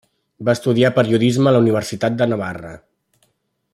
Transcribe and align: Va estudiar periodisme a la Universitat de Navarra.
Va 0.47 0.53
estudiar 0.57 0.91
periodisme 0.95 1.51
a 1.51 1.53
la 1.57 1.61
Universitat 1.67 2.17
de 2.23 2.29
Navarra. 2.33 2.73